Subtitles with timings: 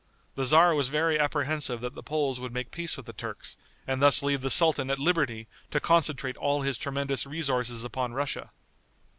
[0.33, 3.55] The tzar was very apprehensive that the Poles would make peace with the Turks,
[3.85, 8.49] and thus leave the sultan at liberty to concentrate all his tremendous resources upon Russia.